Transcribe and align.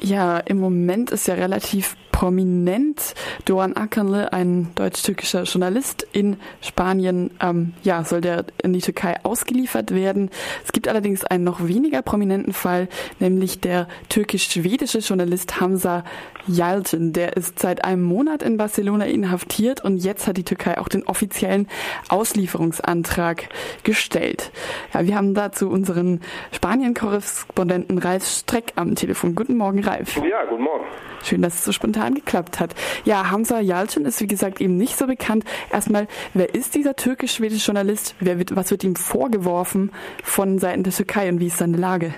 Ja, 0.00 0.38
im 0.38 0.58
Moment 0.58 1.10
ist 1.10 1.26
ja 1.26 1.34
relativ 1.34 1.96
prominent. 2.18 3.14
Doğan 3.46 3.74
Akınlı, 3.76 4.28
ein 4.32 4.66
deutsch-türkischer 4.74 5.44
Journalist 5.44 6.04
in 6.12 6.36
Spanien, 6.60 7.30
ähm, 7.40 7.74
ja, 7.84 8.02
soll 8.02 8.20
der 8.20 8.44
in 8.64 8.72
die 8.72 8.80
Türkei 8.80 9.14
ausgeliefert 9.22 9.94
werden. 9.94 10.30
Es 10.64 10.72
gibt 10.72 10.88
allerdings 10.88 11.24
einen 11.24 11.44
noch 11.44 11.68
weniger 11.68 12.02
prominenten 12.02 12.52
Fall, 12.52 12.88
nämlich 13.20 13.60
der 13.60 13.86
türkisch-schwedische 14.08 14.98
Journalist 14.98 15.60
Hamza 15.60 16.02
Yalcin. 16.48 17.12
Der 17.12 17.36
ist 17.36 17.60
seit 17.60 17.84
einem 17.84 18.02
Monat 18.02 18.42
in 18.42 18.56
Barcelona 18.56 19.04
inhaftiert 19.04 19.84
und 19.84 19.98
jetzt 19.98 20.26
hat 20.26 20.38
die 20.38 20.44
Türkei 20.44 20.78
auch 20.78 20.88
den 20.88 21.06
offiziellen 21.06 21.68
Auslieferungsantrag 22.08 23.48
gestellt. 23.84 24.50
Ja, 24.92 25.06
wir 25.06 25.14
haben 25.14 25.34
dazu 25.34 25.68
unseren 25.68 26.20
Spanien-Korrespondenten 26.50 27.98
Ralf 27.98 28.26
Streck 28.26 28.72
am 28.74 28.96
Telefon. 28.96 29.36
Guten 29.36 29.56
Morgen, 29.56 29.84
Ralf. 29.84 30.16
Ja, 30.16 30.44
guten 30.48 30.64
Morgen. 30.64 30.84
Schön, 31.22 31.42
dass 31.42 31.54
es 31.54 31.64
so 31.64 31.72
spontan 31.72 32.07
geklappt 32.14 32.60
hat. 32.60 32.74
Ja, 33.04 33.30
Hamza 33.30 33.60
Yalcin 33.60 34.04
ist 34.04 34.20
wie 34.20 34.26
gesagt 34.26 34.60
eben 34.60 34.76
nicht 34.76 34.96
so 34.96 35.06
bekannt. 35.06 35.44
Erstmal, 35.72 36.08
wer 36.34 36.54
ist 36.54 36.74
dieser 36.74 36.96
türkisch-schwedische 36.96 37.66
Journalist? 37.66 38.14
Wird, 38.20 38.54
was 38.56 38.70
wird 38.70 38.84
ihm 38.84 38.96
vorgeworfen 38.96 39.92
von 40.22 40.58
Seiten 40.58 40.82
der 40.82 40.92
Türkei 40.92 41.28
und 41.28 41.40
wie 41.40 41.46
ist 41.46 41.58
seine 41.58 41.76
Lage? 41.76 42.14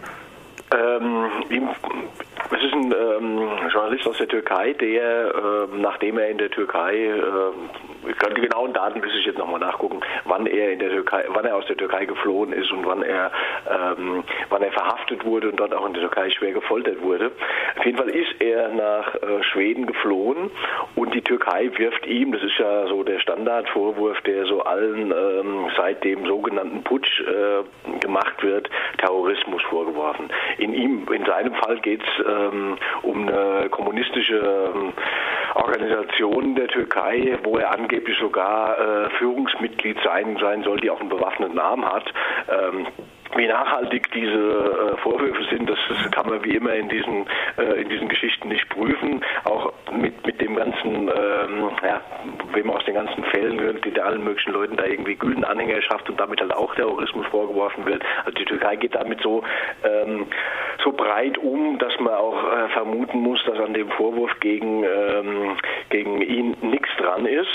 Ähm, 0.73 1.27
ihm 1.51 1.69
es 2.53 2.63
ist 2.65 2.73
ein 2.73 2.93
ähm, 2.93 3.49
Journalist 3.73 4.07
aus 4.07 4.19
der 4.19 4.29
Türkei, 4.29 4.73
der, 4.73 5.35
äh, 5.35 5.77
nachdem 5.77 6.19
er 6.19 6.29
in 6.29 6.39
der 6.39 6.51
Türkei, 6.51 6.95
äh, 6.95 8.11
ich 8.11 8.19
kann 8.19 8.35
die 8.35 8.41
genauen 8.41 8.73
Daten 8.73 9.01
müsste 9.01 9.19
ich 9.19 9.27
jetzt 9.27 9.39
nochmal 9.39 9.61
nachgucken, 9.61 10.01
wann 10.25 10.47
er 10.47 10.73
in 10.73 10.79
der 10.79 10.91
Türkei, 10.91 11.25
wann 11.29 11.45
er 11.45 11.57
aus 11.57 11.67
der 11.67 11.77
Türkei 11.77 12.07
geflohen 12.07 12.53
ist 12.53 12.73
und 12.73 12.85
wann 12.87 13.03
er, 13.03 13.31
ähm, 13.69 14.25
wann 14.49 14.63
er 14.63 14.73
verhaftet 14.73 15.25
wurde 15.25 15.51
und 15.51 15.61
dort 15.61 15.75
auch 15.75 15.87
in 15.87 15.93
der 15.93 16.03
Türkei 16.03 16.31
schwer 16.31 16.53
gefoltert 16.53 17.03
wurde. 17.03 17.31
Auf 17.79 17.85
jeden 17.85 17.99
Fall 17.99 18.11
ist 18.11 18.41
er 18.41 18.69
nach 18.71 19.15
äh, 19.15 19.43
Schweden 19.45 19.87
geflohen 19.87 20.51
und 20.97 21.15
die 21.15 21.23
Türkei 21.23 21.40
wirft 21.79 22.07
ihm, 22.07 22.33
das 22.33 22.43
ist 22.43 22.59
ja 22.59 22.87
so 22.87 23.03
der 23.03 23.19
Standardvorwurf, 23.21 24.21
der 24.23 24.47
so 24.47 24.63
allen 24.63 25.13
ähm, 25.13 25.71
seit 25.77 26.05
dem 26.05 26.27
sogenannten 26.27 26.83
Putsch 26.83 27.21
äh, 27.21 27.99
gemacht 28.01 28.43
wird, 28.43 28.69
Terrorismus 28.99 29.63
vorgeworfen. 29.63 30.29
In 30.59 30.75
ihm, 30.75 31.07
in 31.13 31.25
seinem 31.25 31.55
Fall 31.55 31.79
geht 31.81 32.03
es 32.03 32.27
ähm, 32.27 32.77
um 33.03 33.29
eine 33.29 33.69
kommunistische 33.71 34.73
ähm, 34.75 34.93
Organisation 35.55 36.55
der 36.55 36.69
Türkei, 36.69 37.39
wo 37.43 37.59
er 37.59 37.73
angeblich 37.73 38.19
sogar 38.19 38.79
äh, 38.79 39.11
Führungsmitglied 39.19 39.99
sein, 40.05 40.37
sein 40.41 40.63
soll, 40.63 40.81
die 40.81 40.91
auch 40.91 41.01
einen 41.01 41.09
bewaffneten 41.09 41.59
Arm 41.59 41.85
hat. 41.85 42.05
Ähm, 42.49 42.87
wie 43.37 43.47
nachhaltig 43.47 44.11
diese 44.13 44.33
äh, 44.33 44.97
Vorwürfe 44.99 45.45
sind, 45.51 45.71
das, 45.71 45.79
das, 45.89 46.11
kann 46.11 46.29
man 46.29 46.45
wie 46.45 46.57
immer 46.57 46.75
in 46.75 46.89
diesen, 46.89 47.27
äh, 47.59 47.81
in 47.81 47.89
diesen 47.89 48.09
Geschichten 48.09 48.49
nicht 48.49 48.69
prüfen. 48.69 49.25
Auch 49.45 49.73
mit, 49.93 50.27
mit 50.27 50.41
dem 50.41 50.57
ganzen, 50.57 51.09
ähm, 51.09 51.71
ja, 51.83 52.01
wenn 52.53 52.67
man 52.67 52.77
aus 52.77 52.85
den 52.85 52.95
ganzen 52.95 53.23
Fällen 53.25 53.61
hört, 53.61 53.85
die 53.85 53.93
da 53.93 54.03
allen 54.03 54.25
möglichen 54.25 54.53
Leuten 54.53 54.77
da 54.77 54.85
irgendwie 54.85 55.15
Gülenanhängerschaft 55.15 56.11
und 56.11 56.19
damit 56.19 56.41
halt 56.41 56.53
auch 56.53 56.75
Terrorismus 56.75 57.27
vorgeworfen 57.27 57.87
wird. 57.87 58.03
Also 58.25 58.33
die 58.33 58.45
Türkei 58.45 58.77
geht 58.77 58.95
damit 58.95 59.21
so, 59.21 59.45
ähm, 59.85 60.27
so 60.85 60.93
breit 60.93 61.39
um, 61.39 61.79
dass 61.79 61.99
man 62.01 62.15
auch 62.15 62.53
äh, 62.53 62.69
vermuten 62.71 63.21
muss, 63.21 63.43
dass 63.45 63.59
an 63.59 63.75
dem 63.75 63.91
Vorwurf 63.91 64.31
gegen, 64.41 64.85
ähm, 64.85 65.57
gegen 65.89 66.21
ihn 66.23 66.57
nichts 66.63 66.89
dran 66.99 67.27
ist. 67.27 67.49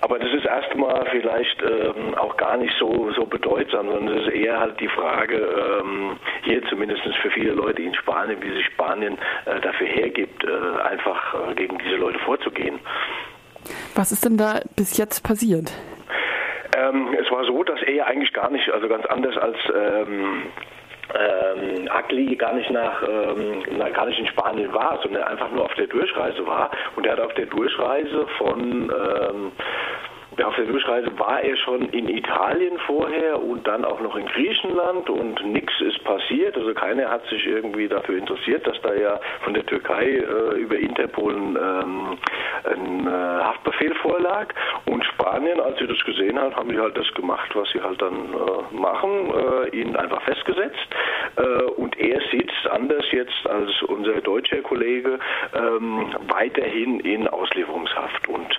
Aber 0.00 0.18
das 0.18 0.32
ist 0.32 0.46
erstmal 0.46 1.06
vielleicht 1.10 1.62
ähm, 1.62 2.14
auch 2.16 2.36
gar 2.36 2.56
nicht 2.56 2.74
so, 2.78 3.10
so 3.12 3.26
bedeutsam, 3.26 3.90
sondern 3.90 4.18
es 4.18 4.26
ist 4.26 4.32
eher 4.32 4.60
halt 4.60 4.80
die 4.80 4.88
Frage, 4.88 5.36
ähm, 5.36 6.16
hier 6.42 6.64
zumindest 6.66 7.02
für 7.20 7.30
viele 7.30 7.52
Leute 7.52 7.82
in 7.82 7.94
Spanien, 7.94 8.40
wie 8.40 8.52
sich 8.52 8.66
Spanien 8.66 9.18
äh, 9.46 9.60
dafür 9.60 9.86
hergibt, 9.86 10.44
äh, 10.44 10.82
einfach 10.82 11.50
äh, 11.50 11.54
gegen 11.54 11.78
diese 11.78 11.96
Leute 11.96 12.18
vorzugehen. 12.20 12.78
Was 13.94 14.12
ist 14.12 14.24
denn 14.24 14.36
da 14.36 14.60
bis 14.76 14.96
jetzt 14.96 15.22
passiert? 15.22 15.72
Ähm, 16.76 17.16
es 17.20 17.30
war 17.30 17.44
so, 17.44 17.64
dass 17.64 17.82
er 17.82 18.06
eigentlich 18.06 18.32
gar 18.32 18.50
nicht, 18.50 18.70
also 18.70 18.88
ganz 18.88 19.04
anders 19.06 19.36
als 19.36 19.56
ähm, 21.14 21.88
Agli 21.90 22.36
gar 22.36 22.54
nicht 22.54 22.70
nach, 22.70 23.02
ähm, 23.02 23.62
gar 23.92 24.06
nicht 24.06 24.18
in 24.18 24.26
Spanien 24.26 24.72
war, 24.72 24.98
sondern 25.02 25.24
einfach 25.24 25.50
nur 25.50 25.64
auf 25.64 25.74
der 25.74 25.86
Durchreise 25.86 26.46
war. 26.46 26.70
Und 26.96 27.06
er 27.06 27.12
hat 27.12 27.20
auf 27.20 27.34
der 27.34 27.46
Durchreise 27.46 28.26
von 28.38 28.60
ähm, 28.60 29.52
auf 30.46 30.54
der 30.56 30.66
Durchreise 30.66 31.10
war 31.18 31.40
er 31.40 31.56
schon 31.56 31.88
in 31.90 32.08
Italien 32.08 32.78
vorher 32.86 33.42
und 33.42 33.66
dann 33.66 33.84
auch 33.84 34.00
noch 34.00 34.16
in 34.16 34.26
Griechenland 34.26 35.10
und 35.10 35.44
nichts 35.46 35.72
ist 35.80 36.02
passiert. 36.04 36.56
Also 36.56 36.72
keiner 36.74 37.10
hat 37.10 37.26
sich 37.26 37.46
irgendwie 37.46 37.88
dafür 37.88 38.18
interessiert, 38.18 38.66
dass 38.66 38.80
da 38.82 38.94
ja 38.94 39.18
von 39.42 39.54
der 39.54 39.66
Türkei 39.66 40.04
äh, 40.04 40.58
über 40.58 40.76
Interpol 40.76 41.34
ähm, 41.34 42.18
ein 42.64 43.06
äh, 43.06 43.10
Haftbefehl 43.10 43.94
vorlag. 43.96 44.48
Und 44.86 45.04
Spanien, 45.04 45.60
als 45.60 45.78
sie 45.78 45.86
das 45.86 45.98
gesehen 46.04 46.38
hat, 46.40 46.54
haben 46.56 46.70
sie 46.70 46.78
halt 46.78 46.96
das 46.96 47.12
gemacht, 47.14 47.50
was 47.54 47.68
sie 47.70 47.80
halt 47.80 48.00
dann 48.00 48.14
äh, 48.14 48.74
machen, 48.74 49.10
äh, 49.32 49.76
ihn 49.76 49.96
einfach 49.96 50.22
festgesetzt. 50.22 50.88
Äh, 51.36 51.62
und 51.76 51.98
er 51.98 52.20
sitzt 52.30 52.68
anders 52.70 53.04
jetzt 53.12 53.46
als 53.46 53.70
unser 53.82 54.20
deutscher 54.20 54.62
Kollege 54.62 55.18
ähm, 55.54 56.14
weiterhin 56.28 57.00
in 57.00 57.28
Auslieferungshaft. 57.28 58.28
Und 58.28 58.57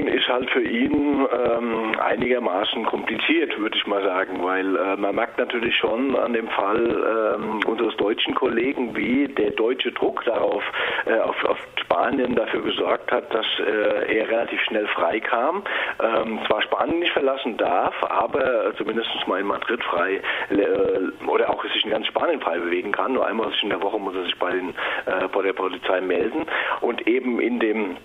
Situation 0.00 0.08
ist 0.08 0.28
halt 0.28 0.50
für 0.50 0.62
ihn 0.62 1.26
ähm, 1.32 1.92
einigermaßen 2.00 2.84
kompliziert, 2.84 3.58
würde 3.58 3.76
ich 3.76 3.86
mal 3.86 4.02
sagen, 4.02 4.42
weil 4.42 4.76
äh, 4.76 4.96
man 4.96 5.14
merkt 5.14 5.38
natürlich 5.38 5.76
schon 5.76 6.16
an 6.16 6.32
dem 6.32 6.48
Fall 6.48 7.36
ähm, 7.36 7.60
unseres 7.66 7.96
deutschen 7.96 8.34
Kollegen, 8.34 8.96
wie 8.96 9.28
der 9.28 9.50
deutsche 9.50 9.92
Druck 9.92 10.24
darauf 10.24 10.62
äh, 11.06 11.18
auf, 11.18 11.44
auf, 11.44 11.58
Spanien 11.80 12.36
dafür 12.36 12.62
gesorgt 12.62 13.10
hat, 13.10 13.34
dass 13.34 13.46
äh, 13.58 14.18
er 14.18 14.28
relativ 14.28 14.60
schnell 14.62 14.86
freikam. 14.88 15.64
Ähm, 16.00 16.38
zwar 16.46 16.62
Spanien 16.62 17.00
nicht 17.00 17.12
verlassen 17.12 17.56
darf, 17.56 17.94
aber 18.08 18.72
zumindest 18.76 19.10
mal 19.26 19.40
in 19.40 19.46
Madrid 19.46 19.82
frei 19.82 20.20
äh, 20.50 21.26
oder 21.26 21.50
auch 21.50 21.62
sich 21.64 21.84
in 21.84 21.90
ganz 21.90 22.06
Spanien 22.06 22.40
frei 22.40 22.58
bewegen 22.58 22.92
kann. 22.92 23.14
Nur 23.14 23.26
einmal 23.26 23.50
in 23.60 23.70
der 23.70 23.82
Woche 23.82 23.98
muss 23.98 24.14
er 24.14 24.22
sich 24.22 24.38
bei, 24.38 24.52
den, 24.52 24.70
äh, 25.06 25.26
bei 25.32 25.42
der 25.42 25.52
Polizei 25.52 26.00
melden 26.00 26.46
und 26.80 27.06
eben 27.08 27.40
in 27.40 27.58
dem 27.58 27.96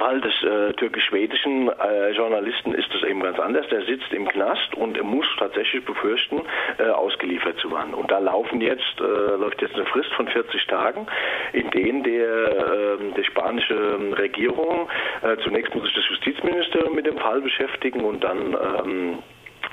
Fall 0.00 0.20
des 0.22 0.32
äh, 0.42 0.72
türkisch-schwedischen 0.72 1.68
äh, 1.68 2.10
Journalisten 2.12 2.72
ist 2.72 2.88
das 2.94 3.02
eben 3.02 3.22
ganz 3.22 3.38
anders. 3.38 3.68
Der 3.68 3.82
sitzt 3.84 4.10
im 4.12 4.26
Knast 4.26 4.74
und 4.74 5.00
muss 5.02 5.26
tatsächlich 5.38 5.84
befürchten, 5.84 6.40
äh, 6.78 6.84
ausgeliefert 6.88 7.58
zu 7.58 7.70
werden. 7.70 7.92
Und 7.92 8.10
da 8.10 8.18
laufen 8.18 8.62
jetzt, 8.62 8.98
äh, 8.98 9.36
läuft 9.36 9.60
jetzt 9.60 9.74
eine 9.74 9.84
Frist 9.84 10.10
von 10.14 10.26
40 10.26 10.66
Tagen, 10.68 11.06
in 11.52 11.70
denen 11.70 12.02
der, 12.02 12.98
ähm, 12.98 13.14
die 13.14 13.24
spanische 13.24 13.98
Regierung, 14.16 14.88
äh, 15.22 15.36
zunächst 15.44 15.74
muss 15.74 15.84
sich 15.84 15.94
das 15.94 16.08
Justizministerium 16.08 16.94
mit 16.94 17.04
dem 17.06 17.18
Fall 17.18 17.42
beschäftigen 17.42 18.02
und 18.02 18.24
dann 18.24 18.54
ähm, 18.54 19.18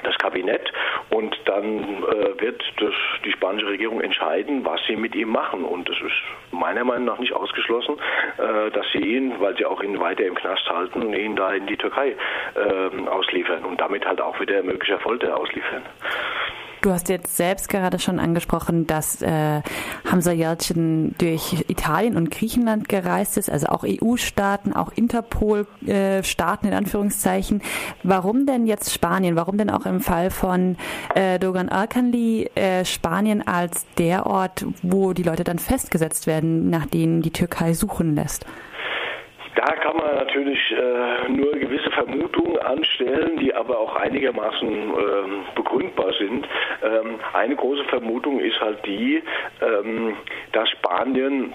das 0.04 0.18
Kabinett 0.18 0.72
und 1.10 1.36
dann 1.46 1.80
äh, 2.04 2.42
wird 2.42 2.62
das, 2.80 2.94
die 3.24 3.32
spanische 3.32 3.68
Regierung 3.68 4.02
entscheiden, 4.02 4.66
was 4.66 4.80
sie 4.88 4.96
mit 4.96 5.16
ihm 5.16 5.30
machen. 5.30 5.64
Und 5.64 5.90
es 5.90 5.98
ist 6.02 6.52
meiner 6.52 6.84
Meinung 6.84 7.06
nach 7.06 7.20
nicht 7.20 7.34
ausgeschlossen, 7.34 7.96
äh, 8.38 8.72
dass 8.72 8.86
sie 8.92 9.00
ihn, 9.00 9.40
weil 9.40 9.56
sie 9.58 9.66
auch 9.66 9.82
ihn 9.82 10.00
weiter 10.00 10.26
im 10.26 10.36
Knast 10.36 10.70
halten, 10.70 11.14
ihn 11.14 11.36
da 11.36 11.54
in 11.54 11.66
die 11.68 11.78
Türkei 11.78 12.16
äh, 12.56 13.08
ausliefern 13.10 13.64
und 13.66 13.80
damit 13.80 14.06
halt 14.06 14.22
auch 14.22 14.40
wieder 14.40 14.62
möglicher 14.64 15.00
Folter 15.00 15.38
ausliefern. 15.38 15.84
Du 16.88 16.94
hast 16.94 17.10
jetzt 17.10 17.36
selbst 17.36 17.68
gerade 17.68 18.00
schon 18.00 18.18
angesprochen, 18.18 18.88
dass 18.88 19.22
äh, 19.22 19.62
Hamza 20.10 20.32
Yalcin 20.32 21.16
durch 21.18 21.66
Italien 21.68 22.16
und 22.16 22.32
Griechenland 22.32 22.88
gereist 22.88 23.36
ist, 23.36 23.50
also 23.50 23.68
auch 23.68 23.84
EU-Staaten, 23.84 24.72
auch 24.72 24.94
Interpol-Staaten 24.96 26.66
äh, 26.66 26.70
in 26.70 26.74
Anführungszeichen. 26.74 27.62
Warum 28.04 28.46
denn 28.46 28.68
jetzt 28.68 28.94
Spanien? 28.94 29.36
Warum 29.36 29.58
denn 29.58 29.70
auch 29.70 29.86
im 29.86 30.00
Fall 30.00 30.32
von 30.32 30.78
äh, 31.14 31.40
Dogan 31.40 31.68
Alkanli 31.68 32.52
äh, 32.56 32.86
Spanien 32.86 33.46
als 33.46 33.86
der 33.98 34.26
Ort, 34.26 34.66
wo 34.82 35.12
die 35.12 35.24
Leute 35.24 35.44
dann 35.44 35.60
festgesetzt 35.60 36.26
werden, 36.26 36.70
nach 36.70 36.86
denen 36.86 37.22
die 37.22 37.32
Türkei 37.32 37.74
suchen 37.74 38.16
lässt? 38.16 38.46
Da 39.58 39.76
kann 39.76 39.98
man 39.98 40.18
natürlich 40.18 40.60
äh, 40.72 41.32
nur 41.32 41.52
gewisse 41.54 41.90
Vermutungen 41.90 42.60
anstellen, 42.60 43.38
die 43.38 43.56
aber 43.56 43.80
auch 43.80 43.96
einigermaßen 43.96 44.70
ähm, 44.70 45.46
begründbar 45.56 46.14
sind. 46.20 46.48
Ähm, 46.84 47.20
eine 47.34 47.56
große 47.56 47.84
Vermutung 47.86 48.40
ist 48.40 48.60
halt 48.62 48.86
die, 48.86 49.24
ähm, 49.62 50.16
dass 50.52 50.70
Spanien 50.70 51.54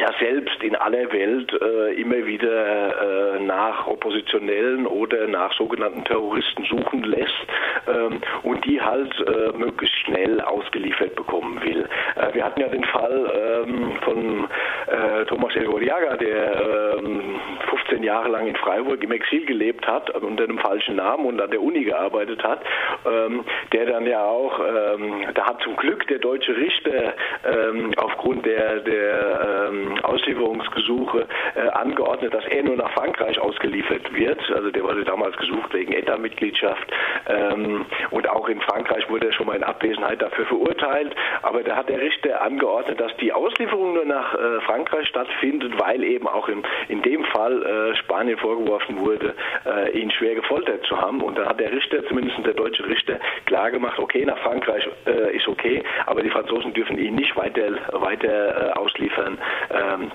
ja 0.00 0.10
selbst 0.18 0.62
in 0.62 0.74
aller 0.76 1.12
Welt 1.12 1.52
äh, 1.60 2.00
immer 2.00 2.26
wieder 2.26 3.36
äh, 3.36 3.40
nach 3.40 3.86
Oppositionellen 3.86 4.86
oder 4.86 5.26
nach 5.26 5.52
sogenannten 5.58 6.04
Terroristen 6.04 6.64
suchen 6.64 7.04
lässt 7.04 7.46
ähm, 7.86 8.20
und 8.42 8.64
die 8.64 8.80
halt 8.80 9.12
äh, 9.20 9.56
möglichst 9.56 9.96
schnell 9.98 10.40
ausgeliefert 10.40 11.14
bekommen 11.16 11.60
will. 11.62 11.86
Äh, 12.16 12.34
wir 12.34 12.44
hatten 12.44 12.60
ja 12.60 12.68
den 12.68 12.84
Fall 12.84 13.64
ähm, 13.66 13.92
von 14.02 14.48
äh, 14.86 15.24
Thomas 15.26 15.54
Elgoriaga, 15.54 16.16
der 16.16 16.96
ähm, 16.98 17.38
15 17.68 18.02
Jahre 18.02 18.30
lang 18.30 18.46
in 18.46 18.56
Freiburg 18.56 19.02
im 19.04 19.12
Exil 19.12 19.44
gelebt 19.44 19.86
hat, 19.86 20.10
unter 20.10 20.44
einem 20.44 20.58
falschen 20.58 20.96
Namen 20.96 21.26
und 21.26 21.40
an 21.40 21.50
der 21.50 21.62
Uni 21.62 21.84
gearbeitet 21.84 22.42
hat, 22.42 22.62
ähm, 23.06 23.44
der 23.72 23.86
dann 23.86 24.06
ja 24.06 24.24
auch, 24.24 24.60
ähm, 24.60 25.24
da 25.34 25.46
hat 25.46 25.60
zum 25.62 25.76
Glück 25.76 26.06
der 26.08 26.18
deutsche 26.18 26.56
Richter 26.56 27.14
ähm, 27.44 27.92
aufgrund 27.98 28.46
der, 28.46 28.80
der 28.80 29.68
ähm, 29.68 29.89
Auslieferungsgesuche 29.98 31.26
äh, 31.54 31.68
angeordnet, 31.70 32.32
dass 32.34 32.44
er 32.46 32.62
nur 32.62 32.76
nach 32.76 32.92
Frankreich 32.92 33.38
ausgeliefert 33.38 34.12
wird. 34.12 34.40
Also 34.50 34.70
der 34.70 34.82
wurde 34.82 35.04
damals 35.04 35.36
gesucht 35.36 35.72
wegen 35.72 35.92
ETA-Mitgliedschaft 35.92 36.90
ähm, 37.28 37.86
und 38.10 38.28
auch 38.28 38.48
in 38.48 38.60
Frankreich 38.60 39.08
wurde 39.08 39.26
er 39.26 39.32
schon 39.32 39.46
mal 39.46 39.56
in 39.56 39.64
Abwesenheit 39.64 40.22
dafür 40.22 40.46
verurteilt. 40.46 41.14
Aber 41.42 41.62
da 41.62 41.76
hat 41.76 41.88
der 41.88 42.00
Richter 42.00 42.40
angeordnet, 42.42 43.00
dass 43.00 43.16
die 43.16 43.32
Auslieferung 43.32 43.94
nur 43.94 44.04
nach 44.04 44.34
äh, 44.34 44.60
Frankreich 44.62 45.08
stattfindet, 45.08 45.72
weil 45.80 46.04
eben 46.04 46.28
auch 46.28 46.48
in, 46.48 46.62
in 46.88 47.02
dem 47.02 47.24
Fall 47.24 47.62
äh, 47.62 47.96
Spanien 47.96 48.38
vorgeworfen 48.38 49.00
wurde, 49.00 49.34
äh, 49.66 49.98
ihn 49.98 50.10
schwer 50.10 50.34
gefoltert 50.34 50.84
zu 50.86 51.00
haben. 51.00 51.22
Und 51.22 51.38
da 51.38 51.46
hat 51.46 51.60
der 51.60 51.72
Richter, 51.72 52.04
zumindest 52.06 52.44
der 52.44 52.54
deutsche 52.54 52.86
Richter, 52.86 53.18
klar 53.46 53.70
gemacht, 53.70 53.98
okay, 53.98 54.24
nach 54.24 54.38
Frankreich 54.38 54.88
äh, 55.06 55.36
ist 55.36 55.48
okay, 55.48 55.82
aber 56.06 56.22
die 56.22 56.30
Franzosen 56.30 56.72
dürfen 56.72 56.98
ihn 56.98 57.14
nicht 57.14 57.36
weiter, 57.36 57.62
weiter 57.92 58.70
äh, 58.70 58.78
ausliefern. 58.78 59.38
Ähm, 59.70 60.10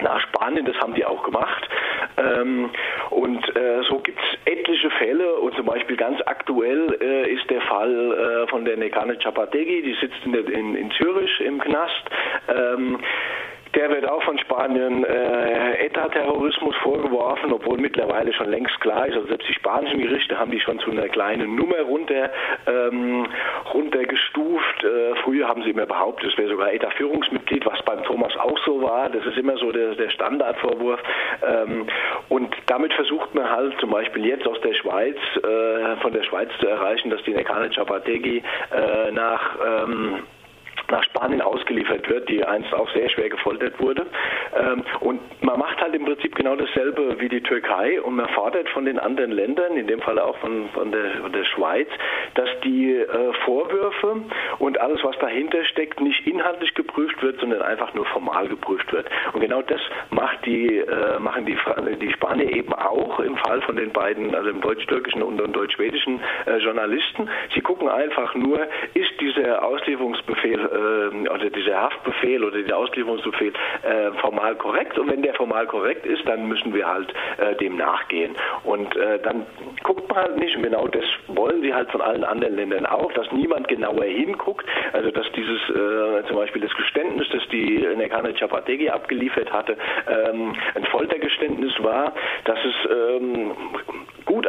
nach 0.00 0.20
Spanien, 0.20 0.64
das 0.64 0.76
haben 0.78 0.94
die 0.94 1.04
auch 1.04 1.22
gemacht. 1.22 1.68
Ähm, 2.16 2.70
und 3.10 3.56
äh, 3.56 3.82
so 3.88 3.98
gibt 3.98 4.18
es 4.18 4.52
etliche 4.52 4.90
Fälle 4.90 5.36
und 5.36 5.54
zum 5.56 5.66
Beispiel 5.66 5.96
ganz 5.96 6.20
aktuell 6.26 6.96
äh, 7.00 7.30
ist 7.32 7.48
der 7.50 7.60
Fall 7.62 8.44
äh, 8.44 8.50
von 8.50 8.64
der 8.64 8.76
Nekane 8.76 9.18
Chapategi, 9.18 9.82
die 9.82 9.94
sitzt 10.00 10.24
in, 10.24 10.32
der, 10.32 10.46
in, 10.48 10.74
in 10.74 10.90
Zürich 10.92 11.40
im 11.40 11.60
Knast. 11.60 12.04
Ähm, 12.48 12.98
der 13.74 13.90
wird 13.90 14.08
auch 14.08 14.22
von 14.22 14.38
Spanien 14.38 15.04
äh, 15.04 15.86
ETA-Terrorismus 15.86 16.76
vorgeworfen, 16.76 17.52
obwohl 17.52 17.78
mittlerweile 17.78 18.32
schon 18.32 18.50
längst 18.50 18.80
klar 18.80 19.06
ist, 19.06 19.16
also 19.16 19.28
selbst 19.28 19.48
die 19.48 19.54
spanischen 19.54 20.00
Gerichte 20.00 20.38
haben 20.38 20.50
die 20.50 20.60
schon 20.60 20.78
zu 20.78 20.90
einer 20.90 21.08
kleinen 21.08 21.56
Nummer 21.56 21.80
runter, 21.80 22.30
ähm, 22.66 23.26
runtergestuft. 23.72 24.84
Äh, 24.84 25.16
früher 25.22 25.48
haben 25.48 25.62
sie 25.62 25.70
immer 25.70 25.86
behauptet, 25.86 26.32
es 26.32 26.38
wäre 26.38 26.50
sogar 26.50 26.72
ETA-Führungsmitglied, 26.72 27.66
was 27.66 27.82
beim 27.82 28.02
Thomas 28.04 28.36
auch 28.36 28.58
so 28.64 28.82
war. 28.82 29.08
Das 29.10 29.24
ist 29.26 29.36
immer 29.36 29.56
so 29.56 29.72
der, 29.72 29.94
der 29.94 30.10
Standardvorwurf. 30.10 31.00
Ähm, 31.46 31.86
und 32.28 32.54
damit 32.66 32.92
versucht 32.94 33.34
man 33.34 33.50
halt 33.50 33.78
zum 33.80 33.90
Beispiel 33.90 34.26
jetzt 34.26 34.46
aus 34.46 34.60
der 34.60 34.74
Schweiz, 34.74 35.16
äh, 35.36 35.96
von 36.00 36.12
der 36.12 36.22
Schweiz 36.22 36.50
zu 36.60 36.66
erreichen, 36.66 37.10
dass 37.10 37.22
die 37.22 37.34
Nekane 37.34 37.70
Chapategi 37.70 38.42
äh, 38.70 39.10
nach 39.12 39.56
ähm, 39.66 40.22
nach 40.90 41.02
Spanien 41.04 41.40
ausgeliefert 41.40 42.08
wird, 42.08 42.28
die 42.28 42.44
einst 42.44 42.72
auch 42.74 42.90
sehr 42.92 43.08
schwer 43.08 43.28
gefoltert 43.28 43.78
wurde. 43.80 44.06
Ähm, 44.56 44.82
und 45.00 45.20
man 45.42 45.58
macht 45.58 45.80
halt 45.80 45.94
im 45.94 46.04
Prinzip 46.04 46.34
genau 46.34 46.56
dasselbe 46.56 47.20
wie 47.20 47.28
die 47.28 47.42
Türkei 47.42 48.00
und 48.00 48.16
man 48.16 48.28
fordert 48.30 48.68
von 48.70 48.84
den 48.84 48.98
anderen 48.98 49.32
Ländern, 49.32 49.76
in 49.76 49.86
dem 49.86 50.00
Fall 50.00 50.18
auch 50.18 50.36
von, 50.38 50.68
von, 50.70 50.92
der, 50.92 51.22
von 51.22 51.32
der 51.32 51.44
Schweiz, 51.44 51.88
dass 52.34 52.48
die 52.62 52.92
äh, 52.92 53.32
Vorwürfe 53.44 54.22
und 54.58 54.80
alles, 54.80 55.02
was 55.02 55.18
dahinter 55.18 55.64
steckt, 55.64 56.00
nicht 56.00 56.26
inhaltlich 56.26 56.74
geprüft 56.74 57.22
wird, 57.22 57.40
sondern 57.40 57.62
einfach 57.62 57.94
nur 57.94 58.06
formal 58.06 58.48
geprüft 58.48 58.92
wird. 58.92 59.06
Und 59.32 59.40
genau 59.40 59.62
das 59.62 59.80
macht 60.10 60.44
die, 60.46 60.78
äh, 60.78 61.18
machen 61.18 61.46
die, 61.46 61.56
die 61.98 62.12
Spanier 62.12 62.54
eben 62.54 62.72
auch 62.72 63.20
im 63.20 63.36
Fall 63.38 63.62
von 63.62 63.76
den 63.76 63.92
beiden, 63.92 64.34
also 64.34 64.50
im 64.50 64.60
deutsch-türkischen 64.60 65.22
und 65.22 65.38
dem 65.38 65.52
deutsch-schwedischen 65.52 66.20
äh, 66.46 66.58
Journalisten. 66.58 67.28
Sie 67.54 67.60
gucken 67.60 67.88
einfach 67.88 68.34
nur, 68.34 68.60
ist 68.94 69.20
dieser 69.20 69.64
Auslieferungsbefehl 69.64 70.60
äh, 70.84 71.28
oder 71.28 71.50
dieser 71.50 71.80
Haftbefehl 71.80 72.44
oder 72.44 72.58
dieser 72.62 72.76
Auslieferungsbefehl 72.76 73.52
äh, 73.82 74.12
formal 74.20 74.54
korrekt 74.56 74.98
und 74.98 75.10
wenn 75.10 75.22
der 75.22 75.34
formal 75.34 75.66
korrekt 75.66 76.06
ist, 76.06 76.26
dann 76.26 76.46
müssen 76.48 76.74
wir 76.74 76.86
halt 76.86 77.12
äh, 77.38 77.54
dem 77.56 77.76
nachgehen. 77.76 78.34
Und 78.64 78.94
äh, 78.96 79.18
dann 79.20 79.46
guckt 79.82 80.08
man 80.08 80.18
halt 80.18 80.38
nicht, 80.38 80.56
und 80.56 80.62
genau 80.62 80.86
das 80.88 81.04
wollen 81.28 81.62
sie 81.62 81.74
halt 81.74 81.90
von 81.90 82.00
allen 82.00 82.24
anderen 82.24 82.56
Ländern 82.56 82.86
auch, 82.86 83.12
dass 83.12 83.30
niemand 83.32 83.68
genauer 83.68 84.04
hinguckt, 84.04 84.66
also 84.92 85.10
dass 85.10 85.30
dieses 85.32 85.60
äh, 85.70 86.26
zum 86.28 86.36
Beispiel 86.36 86.62
das 86.62 86.74
Geständnis, 86.74 87.28
das 87.32 87.42
die 87.48 87.86
Nekane 87.96 88.34
Chapategi 88.34 88.88
abgeliefert 88.90 89.52
hatte, 89.52 89.76
ähm, 90.08 90.54
ein 90.74 90.84
Foltergeständnis 90.86 91.72
war, 91.82 92.12
dass 92.44 92.58
es 92.64 92.90
ähm, 92.90 93.52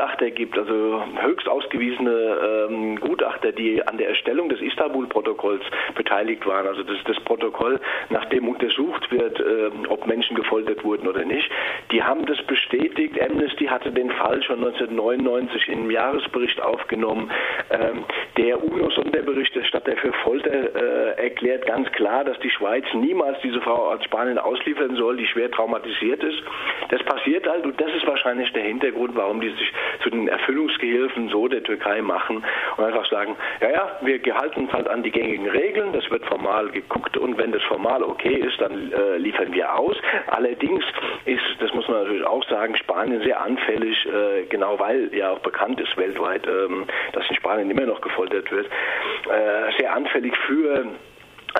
Gutachter 0.05 0.29
gibt, 0.29 0.55
also 0.55 1.03
höchst 1.19 1.49
ausgewiesene 1.49 2.67
ähm, 2.69 2.99
Gutachter, 2.99 3.51
die 3.51 3.81
an 3.87 3.97
der 3.97 4.09
Erstellung 4.09 4.49
des 4.49 4.61
Istanbul-Protokolls 4.61 5.63
beteiligt 5.95 6.45
waren. 6.45 6.67
Also 6.67 6.83
das 6.83 6.97
ist 6.97 7.09
das 7.09 7.19
Protokoll, 7.21 7.79
nach 8.11 8.25
dem 8.25 8.47
untersucht 8.47 9.11
wird, 9.11 9.39
äh, 9.39 9.71
ob 9.89 10.05
Menschen 10.05 10.35
gefoltert 10.35 10.83
wurden 10.83 11.07
oder 11.07 11.25
nicht. 11.25 11.49
Die 11.91 12.03
haben 12.03 12.27
das 12.27 12.39
bestätigt. 12.43 13.19
Amnesty 13.19 13.65
hatte 13.65 13.91
den 13.91 14.11
Fall 14.11 14.43
schon 14.43 14.57
1999 14.57 15.69
im 15.69 15.89
Jahresbericht 15.89 16.61
aufgenommen. 16.61 17.31
Ähm, 17.71 18.05
der 18.37 18.63
UNO-Sonderberichterstatter 18.63 19.97
für 19.97 20.13
Folter 20.23 20.51
äh, 20.51 21.23
erklärt 21.23 21.65
ganz 21.65 21.91
klar, 21.93 22.23
dass 22.23 22.39
die 22.41 22.51
Schweiz 22.51 22.85
niemals 22.93 23.39
diese 23.41 23.59
Frau 23.61 23.91
aus 23.91 24.03
Spanien 24.03 24.37
ausliefern 24.37 24.95
soll, 24.97 25.17
die 25.17 25.25
schwer 25.25 25.49
traumatisiert 25.49 26.23
ist. 26.23 26.43
Das 26.89 27.01
passiert 27.03 27.47
halt 27.47 27.65
und 27.65 27.81
das 27.81 27.91
ist 27.95 28.05
wahrscheinlich 28.05 28.53
der 28.53 28.63
Hintergrund, 28.63 29.15
warum 29.15 29.41
die 29.41 29.49
sich 29.49 29.73
zu 30.03 30.09
den 30.09 30.27
Erfüllungsgehilfen 30.27 31.29
so 31.29 31.47
der 31.47 31.63
Türkei 31.63 32.01
machen 32.01 32.43
und 32.77 32.83
einfach 32.83 33.09
sagen, 33.09 33.35
ja, 33.61 33.71
ja, 33.71 33.97
wir 34.01 34.19
gehalten 34.19 34.61
uns 34.61 34.73
halt 34.73 34.87
an 34.87 35.03
die 35.03 35.11
gängigen 35.11 35.47
Regeln, 35.47 35.93
das 35.93 36.09
wird 36.09 36.25
formal 36.25 36.69
geguckt 36.69 37.17
und 37.17 37.37
wenn 37.37 37.51
das 37.51 37.63
formal 37.63 38.03
okay 38.03 38.35
ist, 38.35 38.59
dann 38.59 38.91
äh, 38.91 39.17
liefern 39.17 39.53
wir 39.53 39.75
aus. 39.75 39.95
Allerdings 40.27 40.83
ist, 41.25 41.43
das 41.59 41.73
muss 41.73 41.87
man 41.87 42.03
natürlich 42.03 42.25
auch 42.25 42.43
sagen, 42.49 42.75
Spanien 42.77 43.21
sehr 43.21 43.41
anfällig, 43.41 44.05
äh, 44.05 44.45
genau 44.49 44.79
weil 44.79 45.13
ja 45.13 45.31
auch 45.31 45.39
bekannt 45.39 45.79
ist 45.79 45.95
weltweit, 45.97 46.45
ähm, 46.47 46.85
dass 47.13 47.29
in 47.29 47.35
Spanien 47.35 47.69
immer 47.69 47.85
noch 47.85 48.01
gefoltert 48.01 48.51
wird, 48.51 48.67
äh, 48.67 49.77
sehr 49.77 49.93
anfällig 49.93 50.35
für 50.45 50.85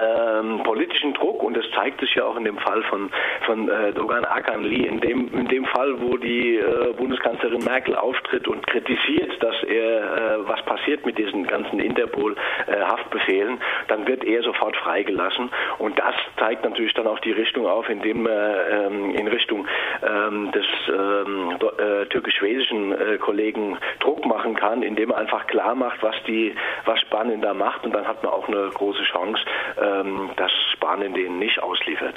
ähm, 0.01 0.63
politischen 0.63 1.13
Druck 1.13 1.43
und 1.43 1.55
das 1.55 1.65
zeigt 1.75 1.99
sich 2.01 2.15
ja 2.15 2.25
auch 2.25 2.35
in 2.37 2.43
dem 2.43 2.57
Fall 2.57 2.83
von, 2.83 3.09
von 3.45 3.69
äh, 3.69 3.93
Dogan 3.93 4.25
Akanli, 4.25 4.85
in 4.85 4.99
dem, 4.99 5.33
in 5.33 5.47
dem 5.47 5.65
Fall, 5.65 6.01
wo 6.01 6.17
die 6.17 6.57
äh, 6.57 6.93
Bundeskanzlerin 6.97 7.63
Merkel 7.63 7.95
auftritt 7.95 8.47
und 8.47 8.65
kritisiert, 8.67 9.31
dass 9.41 9.55
er, 9.63 10.01
äh, 10.01 10.47
was 10.47 10.61
passiert 10.63 11.05
mit 11.05 11.17
diesen 11.17 11.45
ganzen 11.47 11.79
Interpol-Haftbefehlen, 11.79 13.59
dann 13.87 14.07
wird 14.07 14.23
er 14.23 14.43
sofort 14.43 14.75
freigelassen. 14.77 15.49
Und 15.77 15.97
das 15.99 16.15
zeigt 16.37 16.63
natürlich 16.63 16.93
dann 16.93 17.07
auch 17.07 17.19
die 17.19 17.31
Richtung 17.31 17.65
auf, 17.65 17.89
indem 17.89 18.23
man 18.23 18.55
ähm, 18.71 19.15
in 19.15 19.27
Richtung 19.27 19.67
ähm, 20.05 20.51
des 20.51 20.65
ähm, 20.89 21.57
äh, 21.77 22.05
türkisch-schwedischen 22.07 22.91
äh, 22.91 23.17
Kollegen 23.17 23.77
Druck 23.99 24.25
machen 24.25 24.55
kann, 24.55 24.83
indem 24.83 25.09
man 25.09 25.19
einfach 25.19 25.47
klar 25.47 25.75
macht, 25.75 26.01
was 26.01 26.15
die, 26.27 26.55
was 26.85 26.99
Spanien 27.01 27.41
da 27.41 27.53
macht. 27.53 27.85
Und 27.85 27.93
dann 27.93 28.07
hat 28.07 28.23
man 28.23 28.33
auch 28.33 28.47
eine 28.47 28.69
große 28.73 29.03
Chance, 29.03 29.41
ähm, 29.85 30.29
dass 30.37 30.51
Spanien 30.73 31.13
den 31.13 31.39
nicht 31.39 31.61
ausliefert. 31.61 32.15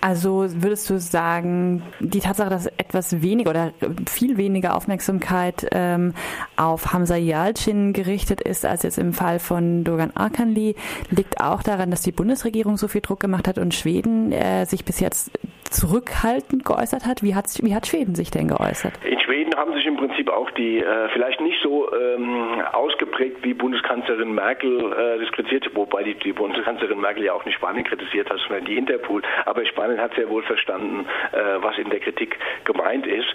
Also 0.00 0.46
würdest 0.48 0.88
du 0.90 1.00
sagen, 1.00 1.82
die 1.98 2.20
Tatsache, 2.20 2.50
dass 2.50 2.66
etwas 2.66 3.20
weniger 3.20 3.50
oder 3.50 3.72
viel 4.08 4.36
weniger 4.36 4.76
Aufmerksamkeit 4.76 5.66
ähm, 5.72 6.14
auf 6.56 6.92
Hamza 6.92 7.16
Yalcin 7.16 7.92
gerichtet 7.92 8.40
ist 8.40 8.64
als 8.64 8.84
jetzt 8.84 8.98
im 8.98 9.12
Fall 9.12 9.40
von 9.40 9.82
Dogan 9.82 10.12
Arkanli, 10.14 10.76
liegt 11.10 11.40
auch 11.40 11.64
daran, 11.64 11.90
dass 11.90 12.02
die 12.02 12.12
Bundesregierung 12.12 12.76
so 12.76 12.86
viel 12.86 13.00
Druck 13.00 13.18
gemacht 13.18 13.48
hat 13.48 13.58
und 13.58 13.74
Schweden 13.74 14.30
äh, 14.30 14.66
sich 14.66 14.84
bis 14.84 15.00
jetzt 15.00 15.32
zurückhaltend 15.70 16.64
geäußert 16.64 17.06
hat. 17.06 17.22
Wie 17.22 17.34
hat, 17.34 17.46
wie 17.62 17.74
hat 17.74 17.86
Schweden 17.86 18.14
sich 18.14 18.30
denn 18.30 18.48
geäußert? 18.48 18.92
In 19.04 19.18
Schweden 19.20 19.54
haben 19.56 19.72
sich 19.74 19.86
im 19.86 19.96
Prinzip 19.96 20.30
auch 20.30 20.50
die, 20.52 20.78
äh, 20.78 21.08
vielleicht 21.12 21.40
nicht 21.40 21.60
so 21.62 21.92
ähm, 21.92 22.62
ausgeprägt 22.72 23.38
wie 23.42 23.54
Bundeskanzlerin 23.54 24.34
Merkel 24.34 24.92
äh, 24.92 25.18
das 25.18 25.32
kritisiert, 25.32 25.68
wobei 25.74 26.02
die, 26.02 26.14
die, 26.14 26.32
Bundeskanzlerin 26.32 27.00
Merkel 27.00 27.24
ja 27.24 27.32
auch 27.32 27.44
nicht 27.44 27.56
Spanien 27.56 27.84
kritisiert 27.84 28.30
hat, 28.30 28.38
sondern 28.46 28.64
die 28.64 28.76
Interpol. 28.76 29.22
Aber 29.44 29.64
Spanien 29.66 30.00
hat 30.00 30.14
sehr 30.14 30.28
wohl 30.28 30.42
verstanden, 30.42 31.06
äh, 31.32 31.62
was 31.62 31.76
in 31.78 31.90
der 31.90 32.00
Kritik 32.00 32.38
gemeint 32.64 33.06
ist. 33.06 33.28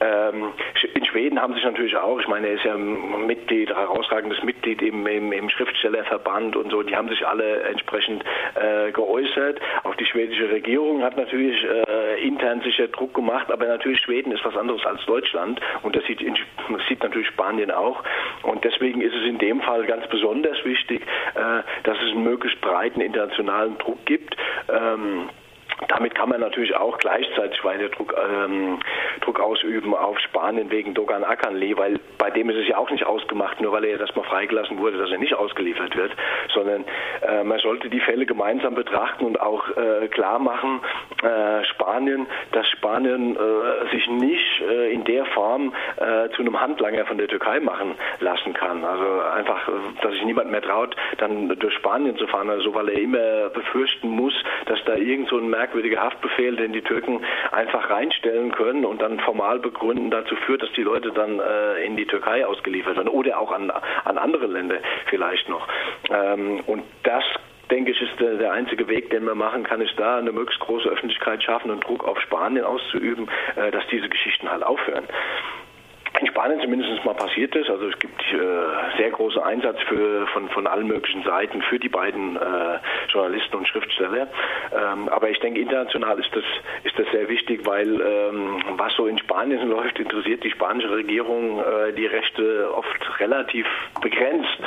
Ähm, 0.00 0.52
in 0.94 1.04
Schweden 1.04 1.40
haben 1.40 1.54
sich 1.54 1.64
natürlich 1.64 1.96
auch, 1.96 2.20
ich 2.20 2.28
meine, 2.28 2.48
er 2.48 2.54
ist 2.54 2.64
ja 2.64 2.74
ein 2.74 3.26
Mitglied, 3.26 3.70
herausragendes 3.70 4.42
Mitglied 4.42 4.82
im, 4.82 5.06
im, 5.06 5.32
im 5.32 5.48
Schriftstellerverband 5.48 6.56
und 6.56 6.70
so, 6.70 6.82
die 6.82 6.96
haben 6.96 7.08
sich 7.08 7.26
alle 7.26 7.62
entsprechend 7.62 8.24
äh, 8.54 8.92
geäußert. 8.92 9.60
Auch 9.84 9.94
die 9.94 10.06
schwedische 10.06 10.50
Regierung 10.50 11.02
hat 11.02 11.16
natürlich 11.16 11.62
äh, 11.74 12.26
intern 12.26 12.60
sicher 12.62 12.88
Druck 12.88 13.14
gemacht, 13.14 13.50
aber 13.50 13.66
natürlich 13.66 14.00
Schweden 14.00 14.32
ist 14.32 14.44
was 14.44 14.56
anderes 14.56 14.84
als 14.86 15.04
Deutschland 15.06 15.60
und 15.82 15.96
das 15.96 16.04
sieht, 16.04 16.20
in, 16.20 16.36
das 16.70 16.86
sieht 16.88 17.02
natürlich 17.02 17.28
Spanien 17.28 17.70
auch. 17.70 18.02
Und 18.42 18.64
deswegen 18.64 19.00
ist 19.00 19.14
es 19.14 19.24
in 19.24 19.38
dem 19.38 19.60
Fall 19.60 19.84
ganz 19.86 20.06
besonders 20.08 20.64
wichtig, 20.64 21.02
äh, 21.34 21.62
dass 21.82 21.96
es 21.98 22.12
einen 22.12 22.24
möglichst 22.24 22.60
breiten 22.60 23.00
internationalen 23.00 23.78
Druck 23.78 24.04
gibt. 24.06 24.36
Ähm, 24.68 25.28
damit 25.88 26.14
kann 26.14 26.28
man 26.28 26.40
natürlich 26.40 26.74
auch 26.76 26.98
gleichzeitig 26.98 27.62
weiter 27.64 27.88
Druck, 27.88 28.14
ähm, 28.16 28.78
ausüben 29.44 29.94
auf 29.94 30.18
Spanien 30.20 30.70
wegen 30.70 30.94
Dogan 30.94 31.22
Akanli, 31.22 31.76
weil 31.76 32.00
bei 32.18 32.30
dem 32.30 32.48
ist 32.50 32.56
es 32.56 32.68
ja 32.68 32.78
auch 32.78 32.90
nicht 32.90 33.04
ausgemacht, 33.04 33.60
nur 33.60 33.72
weil 33.72 33.84
er 33.84 33.90
jetzt 33.90 34.00
erstmal 34.00 34.24
freigelassen 34.24 34.78
wurde, 34.78 34.98
dass 34.98 35.10
er 35.10 35.18
nicht 35.18 35.34
ausgeliefert 35.34 35.94
wird, 35.96 36.12
sondern 36.54 36.84
äh, 37.22 37.44
man 37.44 37.58
sollte 37.58 37.90
die 37.90 38.00
Fälle 38.00 38.26
gemeinsam 38.26 38.74
betrachten 38.74 39.24
und 39.24 39.40
auch 39.40 39.68
äh, 39.76 40.08
klar 40.08 40.38
machen, 40.38 40.80
äh, 41.22 41.64
Spanien, 41.64 42.26
dass 42.52 42.66
Spanien 42.68 43.36
äh, 43.36 43.90
sich 43.94 44.08
nicht 44.08 44.62
äh, 44.62 44.92
in 44.92 45.04
der 45.04 45.26
Form 45.26 45.74
äh, 45.96 46.30
zu 46.30 46.42
einem 46.42 46.60
Handlanger 46.60 47.04
von 47.04 47.18
der 47.18 47.28
Türkei 47.28 47.60
machen 47.60 47.94
lassen 48.20 48.54
kann. 48.54 48.84
Also 48.84 49.20
einfach, 49.36 49.68
dass 50.02 50.12
sich 50.12 50.24
niemand 50.24 50.50
mehr 50.50 50.62
traut, 50.62 50.96
dann 51.18 51.48
durch 51.58 51.74
Spanien 51.74 52.16
zu 52.16 52.26
fahren, 52.26 52.48
also 52.48 52.74
weil 52.74 52.88
er 52.88 52.98
immer 52.98 53.50
befürchten 53.50 54.08
muss, 54.08 54.34
dass 54.66 54.82
da 54.84 54.94
irgend 54.94 55.28
so 55.28 55.36
ein 55.36 55.48
merkwürdiger 55.48 56.00
Haftbefehl, 56.00 56.56
den 56.56 56.72
die 56.72 56.82
Türken 56.82 57.20
einfach 57.52 57.90
reinstellen 57.90 58.52
können 58.52 58.84
und 58.84 59.02
dann 59.02 59.20
formal 59.34 59.58
begründen, 59.58 60.10
dazu 60.10 60.36
führt, 60.36 60.62
dass 60.62 60.72
die 60.72 60.82
Leute 60.82 61.10
dann 61.10 61.40
äh, 61.40 61.84
in 61.84 61.96
die 61.96 62.06
Türkei 62.06 62.46
ausgeliefert 62.46 62.96
werden 62.96 63.08
oder 63.08 63.38
auch 63.38 63.50
an, 63.50 63.70
an 64.04 64.16
andere 64.16 64.46
Länder 64.46 64.76
vielleicht 65.06 65.48
noch. 65.48 65.66
Ähm, 66.08 66.60
und 66.66 66.84
das 67.02 67.24
denke 67.68 67.90
ich, 67.90 68.00
ist 68.00 68.20
der, 68.20 68.52
einzige 68.52 68.86
Weg, 68.86 69.10
den 69.10 69.24
man 69.24 69.38
machen 69.38 69.64
kann, 69.64 69.80
ist 69.80 69.98
da 69.98 70.18
eine 70.18 70.30
möglichst 70.30 70.60
große 70.60 70.88
Öffentlichkeit 70.88 71.42
schaffen 71.42 71.70
und 71.70 71.84
Druck 71.84 72.04
auf 72.06 72.20
Spanien 72.20 72.64
auszuüben, 72.64 73.28
äh, 73.56 73.72
dass 73.72 73.84
diese 73.88 74.08
Geschichten 74.08 74.48
halt 74.48 74.62
aufhören 74.62 75.04
in 76.20 76.26
Spanien 76.28 76.60
zumindest 76.60 77.04
mal 77.04 77.14
passiert 77.14 77.54
ist. 77.56 77.68
Also 77.68 77.88
es 77.88 77.98
gibt 77.98 78.20
äh, 78.32 78.96
sehr 78.98 79.10
großen 79.10 79.42
Einsatz 79.42 79.80
für, 79.88 80.26
von, 80.28 80.48
von 80.50 80.66
allen 80.66 80.86
möglichen 80.86 81.24
Seiten 81.24 81.60
für 81.62 81.78
die 81.78 81.88
beiden 81.88 82.36
äh, 82.36 82.78
Journalisten 83.08 83.56
und 83.56 83.68
Schriftsteller. 83.68 84.28
Ähm, 84.72 85.08
aber 85.08 85.30
ich 85.30 85.40
denke, 85.40 85.60
international 85.60 86.18
ist 86.20 86.30
das, 86.32 86.44
ist 86.84 86.98
das 86.98 87.06
sehr 87.10 87.28
wichtig, 87.28 87.66
weil 87.66 88.00
ähm, 88.00 88.62
was 88.76 88.94
so 88.94 89.06
in 89.06 89.18
Spanien 89.18 89.68
läuft, 89.68 89.98
interessiert 89.98 90.44
die 90.44 90.50
spanische 90.50 90.90
Regierung 90.90 91.60
äh, 91.60 91.92
die 91.92 92.06
Rechte 92.06 92.72
oft 92.74 93.20
relativ 93.20 93.66
begrenzt. 94.00 94.58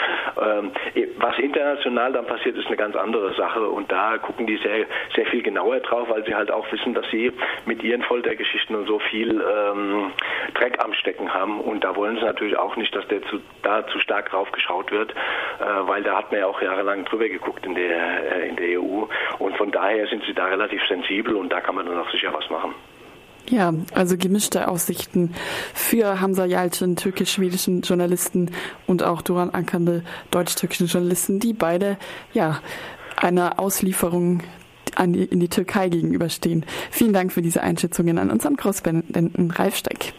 Ähm, 0.42 0.72
was 1.18 1.39
international 1.39 2.12
dann 2.12 2.25
passiert, 2.25 2.58
ist 2.58 2.68
eine 2.68 2.77
ganz 2.77 2.96
andere 2.96 3.34
Sache 3.36 3.68
und 3.68 3.89
da 3.92 4.18
gucken 4.18 4.48
die 4.48 4.58
sehr, 4.58 4.86
sehr 5.16 5.25
viel 5.27 5.44
genauer 5.44 5.80
drauf, 5.80 6.10
weil 6.10 6.25
sie 6.25 6.36
halt 6.36 6.51
auch 6.51 6.70
wissen, 6.72 6.94
dass 6.94 7.10
sie 7.10 7.32
mit 7.66 7.84
ihren 7.84 8.04
Foltergeschichten 8.04 8.75
und 8.75 8.88
so 8.88 9.00
viel 9.00 9.42
ähm, 9.42 10.12
Dreck 10.54 10.84
am 10.84 10.94
Stecken 10.94 11.34
haben 11.34 11.37
haben. 11.38 11.60
Und 11.60 11.84
da 11.84 11.96
wollen 11.96 12.15
sie 12.15 12.24
natürlich 12.24 12.58
auch 12.58 12.75
nicht, 12.75 12.96
dass 12.96 13.08
der 13.08 13.22
zu, 13.24 13.39
da 13.63 13.86
zu 13.88 14.00
stark 14.00 14.29
drauf 14.29 14.51
geschaut 14.51 14.91
wird, 14.91 15.12
äh, 15.12 15.63
weil 15.88 16.03
da 16.03 16.17
hat 16.17 16.32
man 16.32 16.41
ja 16.41 16.48
auch 16.48 16.62
jahrelang 16.62 17.06
drüber 17.06 17.29
geguckt 17.29 17.65
in 17.65 17.75
der, 17.75 18.36
äh, 18.36 18.50
in 18.50 18.56
der 18.56 18.79
EU. 18.79 19.06
Und 19.39 19.58
von 19.58 19.72
daher 19.72 20.08
sind 20.08 20.24
sie 20.25 20.34
da 20.34 20.46
relativ 20.46 20.82
sensibel 20.88 21.36
und 21.36 21.51
da 21.51 21.62
kann 21.62 21.75
man 21.75 21.86
dann 21.86 21.98
auch 21.98 22.10
sicher 22.12 22.34
was 22.34 22.50
machen. 22.50 22.74
Ja, 23.50 23.74
also 23.94 24.17
gemischte 24.17 24.67
Aussichten 24.67 25.34
für 25.74 26.20
Hamza 26.20 26.46
Yalcin, 26.46 26.98
türkisch-schwedischen 26.98 27.82
Journalisten 27.82 28.51
und 28.88 29.03
auch 29.03 29.22
Duran 29.22 29.51
Ankande, 29.51 30.03
deutsch-türkischen 30.32 30.88
Journalisten, 30.88 31.39
die 31.39 31.53
beide 31.53 31.98
ja 32.34 32.60
einer 33.15 33.58
Auslieferung 33.58 34.44
an 34.96 35.13
die, 35.13 35.24
in 35.24 35.39
die 35.39 35.48
Türkei 35.48 35.89
gegenüberstehen. 35.89 36.65
Vielen 36.91 37.13
Dank 37.13 37.32
für 37.32 37.41
diese 37.41 37.62
Einschätzungen 37.62 38.17
an 38.17 38.32
unseren 38.32 38.58
Korrespondenten 38.58 39.51
Ralf 39.51 39.75
Steck. 39.75 40.13